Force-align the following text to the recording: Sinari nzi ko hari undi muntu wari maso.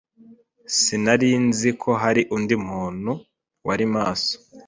Sinari 0.79 1.29
nzi 1.47 1.69
ko 1.81 1.89
hari 2.01 2.21
undi 2.35 2.55
muntu 2.67 3.11
wari 3.67 3.85
maso. 3.95 4.33